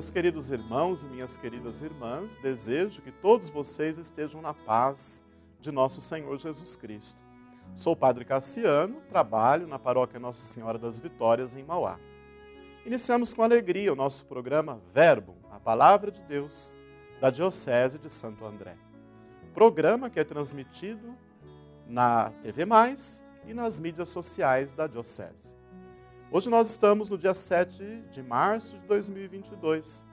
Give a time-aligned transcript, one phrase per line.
[0.00, 5.22] Meus queridos irmãos e minhas queridas irmãs, desejo que todos vocês estejam na paz
[5.60, 7.22] de nosso Senhor Jesus Cristo.
[7.74, 12.00] Sou o Padre Cassiano, trabalho na paróquia Nossa Senhora das Vitórias, em Mauá.
[12.86, 16.74] Iniciamos com alegria o nosso programa Verbo, a Palavra de Deus,
[17.20, 18.78] da Diocese de Santo André.
[19.52, 21.14] Programa que é transmitido
[21.86, 25.59] na TV Mais e nas mídias sociais da Diocese.
[26.32, 30.06] Hoje nós estamos no dia 7 de março de 2022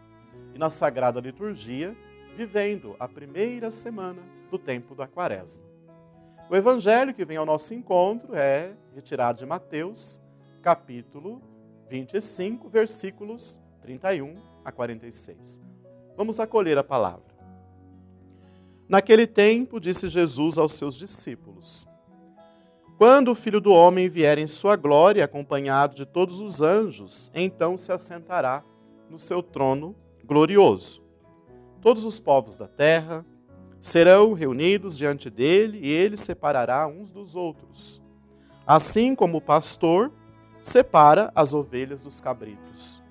[0.56, 1.96] e na Sagrada Liturgia,
[2.36, 5.64] vivendo a primeira semana do tempo da Quaresma.
[6.50, 10.20] O evangelho que vem ao nosso encontro é retirado de Mateus,
[10.64, 11.40] capítulo
[11.88, 15.62] 25, versículos 31 a 46.
[16.16, 17.38] Vamos acolher a palavra.
[18.90, 21.88] Naquele tempo, disse Jesus aos seus discípulos:
[22.98, 27.78] quando o filho do homem vier em sua glória, acompanhado de todos os anjos, então
[27.78, 28.64] se assentará
[29.08, 29.96] no seu trono
[30.26, 31.04] glorioso.
[31.80, 33.24] Todos os povos da terra
[33.80, 38.02] serão reunidos diante dele e ele separará uns dos outros,
[38.66, 40.12] assim como o pastor
[40.64, 43.04] separa as ovelhas dos cabritos.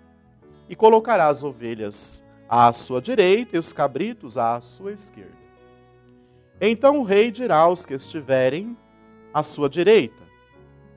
[0.68, 5.46] E colocará as ovelhas à sua direita e os cabritos à sua esquerda.
[6.60, 8.76] Então o rei dirá aos que estiverem
[9.36, 10.22] à sua direita: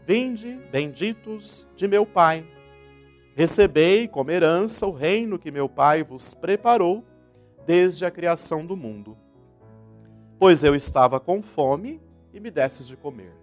[0.07, 2.45] Vinde, benditos de meu Pai.
[3.35, 7.03] Recebei como herança o reino que meu Pai vos preparou
[7.67, 9.17] desde a criação do mundo.
[10.39, 12.01] Pois eu estava com fome
[12.33, 13.33] e me destes de comer.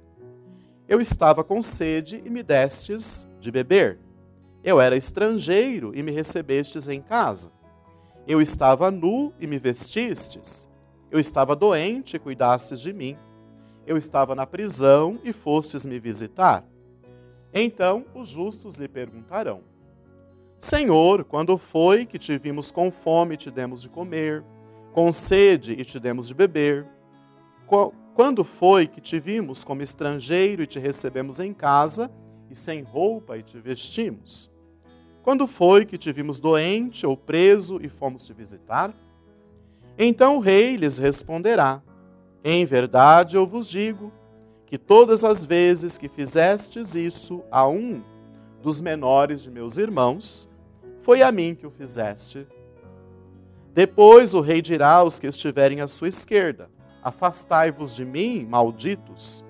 [0.89, 3.99] Eu estava com sede e me destes de beber.
[4.65, 7.53] Eu era estrangeiro e me recebestes em casa.
[8.27, 10.67] Eu estava nu e me vestistes.
[11.11, 13.19] Eu estava doente e cuidastes de mim
[13.87, 16.65] eu estava na prisão e fostes me visitar.
[17.53, 19.63] Então os justos lhe perguntarão:
[20.59, 24.45] Senhor, quando foi que te vimos com fome e te demos de comer,
[24.93, 26.87] com sede e te demos de beber?
[28.15, 32.11] Quando foi que te vimos como estrangeiro e te recebemos em casa,
[32.51, 34.51] e sem roupa e te vestimos?
[35.23, 38.95] Quando foi que te vimos doente ou preso e fomos te visitar?
[39.99, 41.83] Então o rei lhes responderá:
[42.49, 44.13] em verdade eu vos digo
[44.67, 48.03] que todas as vezes que fizestes isso a um
[48.63, 50.49] dos menores de meus irmãos,
[51.01, 52.47] foi a mim que o fizeste.
[53.75, 56.71] Depois o rei dirá aos que estiverem à sua esquerda:
[57.03, 59.45] Afastai-vos de mim, malditos,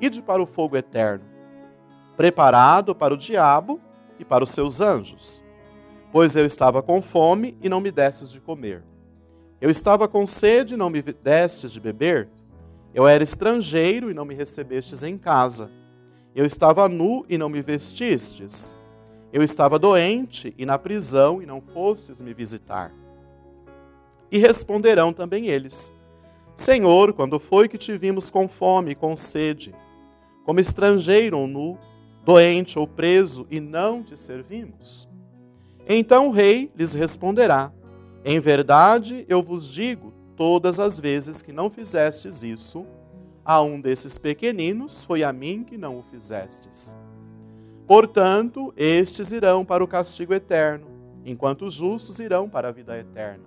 [0.00, 1.24] ide para o fogo eterno,
[2.16, 3.80] preparado para o diabo
[4.20, 5.44] e para os seus anjos.
[6.12, 8.84] Pois eu estava com fome e não me destes de comer.
[9.60, 12.35] Eu estava com sede e não me destes de beber.
[12.96, 15.70] Eu era estrangeiro e não me recebestes em casa.
[16.34, 18.74] Eu estava nu e não me vestistes.
[19.30, 22.90] Eu estava doente e na prisão e não fostes me visitar.
[24.32, 25.92] E responderão também eles:
[26.56, 29.74] Senhor, quando foi que te vimos com fome e com sede,
[30.42, 31.78] como estrangeiro ou nu,
[32.24, 35.06] doente ou preso, e não te servimos?
[35.86, 37.70] Então o rei lhes responderá:
[38.24, 42.86] Em verdade eu vos digo, todas as vezes que não fizestes isso
[43.44, 46.96] a um desses pequeninos, foi a mim que não o fizestes.
[47.86, 50.88] Portanto, estes irão para o castigo eterno,
[51.24, 53.44] enquanto os justos irão para a vida eterna.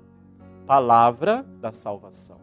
[0.66, 2.40] Palavra da salvação.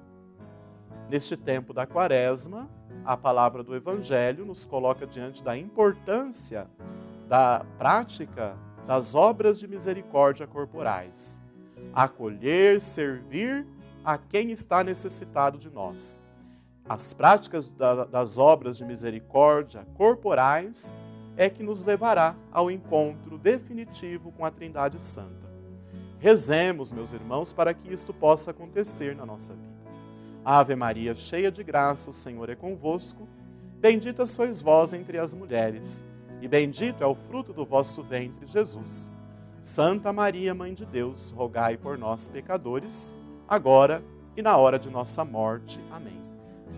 [1.08, 2.68] Neste tempo da quaresma,
[3.04, 6.68] a palavra do Evangelho nos coloca diante da importância
[7.28, 11.40] da prática das obras de misericórdia corporais.
[11.92, 13.66] Acolher, servir
[14.06, 16.20] a quem está necessitado de nós.
[16.88, 17.68] As práticas
[18.08, 20.94] das obras de misericórdia corporais
[21.36, 25.50] é que nos levará ao encontro definitivo com a Trindade Santa.
[26.20, 29.76] Rezemos, meus irmãos, para que isto possa acontecer na nossa vida.
[30.44, 33.28] Ave Maria, cheia de graça, o Senhor é convosco.
[33.80, 36.04] Bendita sois vós entre as mulheres,
[36.40, 39.10] e bendito é o fruto do vosso ventre, Jesus.
[39.60, 43.12] Santa Maria, Mãe de Deus, rogai por nós, pecadores,
[43.48, 44.02] agora
[44.36, 45.80] e na hora de nossa morte.
[45.90, 46.20] Amém.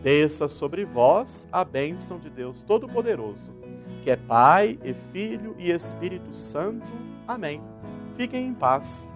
[0.02, 3.52] Desça sobre vós a bênção de Deus Todo-Poderoso,
[4.04, 6.86] que é Pai e Filho e Espírito Santo.
[7.26, 7.60] Amém.
[8.16, 9.08] Fiquem em paz